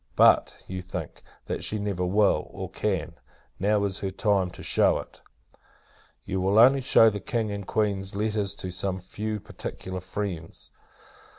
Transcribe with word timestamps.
But, 0.15 0.63
you 0.67 0.81
think, 0.81 1.21
that 1.45 1.63
she 1.63 1.77
never 1.77 2.03
will, 2.03 2.47
or 2.49 2.71
can. 2.71 3.13
Now 3.59 3.83
is 3.83 3.99
her 3.99 4.09
time 4.09 4.49
to 4.49 4.63
shew 4.63 4.97
it. 4.97 5.21
You 6.25 6.41
will 6.41 6.57
only 6.57 6.81
shew 6.81 7.11
the 7.11 7.19
King 7.19 7.51
and 7.51 7.67
Queen's 7.67 8.15
letters 8.15 8.55
to 8.55 8.71
some 8.71 8.97
few 8.97 9.39
particular 9.39 9.99
friends. 9.99 10.71